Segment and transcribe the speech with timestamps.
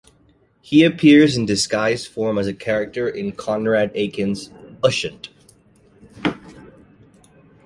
[0.61, 4.49] He appears in disguised form as a character in Conrad Aiken's
[4.83, 5.29] "Ushant".